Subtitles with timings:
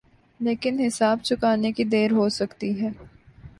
[0.39, 2.89] لیکن حساب چکانے کی دیر ہو سکتی ہے۔